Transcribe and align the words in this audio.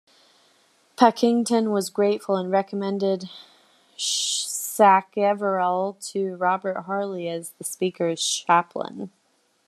Pakington 0.97 1.71
was 1.71 1.91
grateful 1.91 2.35
and 2.35 2.49
recommended 2.49 3.29
Sacheverell 3.95 5.95
to 6.11 6.35
Robert 6.37 6.81
Harley 6.87 7.29
as 7.29 7.51
the 7.51 7.63
Speaker's 7.63 8.25
chaplain. 8.27 9.11